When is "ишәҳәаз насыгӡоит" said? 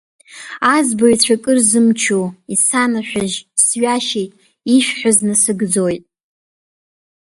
4.75-6.03